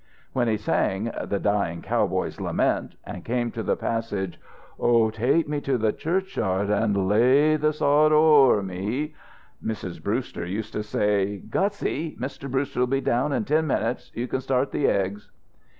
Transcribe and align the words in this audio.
When 0.33 0.47
he 0.47 0.57
sang 0.57 1.11
"The 1.25 1.37
Dying 1.39 1.83
Cowboy's 1.83 2.41
Lament" 2.41 2.95
and 3.05 3.23
came 3.23 3.51
to 3.51 3.61
the 3.61 3.75
passage, 3.75 4.39
"Oh, 4.79 5.11
take 5.11 5.47
me 5.47 5.61
to 5.61 5.77
the 5.77 5.93
churchyard 5.93 6.71
and 6.71 7.07
lay 7.07 7.55
the 7.55 7.71
sod 7.71 8.11
o 8.11 8.15
o 8.17 8.43
over 8.45 8.63
me," 8.63 9.13
Mrs. 9.63 10.01
Brewster 10.01 10.43
used 10.43 10.73
to 10.73 10.81
say: 10.81 11.37
"Gussie, 11.37 12.17
Mr. 12.19 12.49
Brewster'll 12.49 12.87
be 12.87 12.99
down 12.99 13.31
in 13.31 13.45
ten 13.45 13.67
minutes. 13.67 14.11
You 14.15 14.27
can 14.27 14.41
start 14.41 14.71
the 14.71 14.87
eggs." 14.87 15.29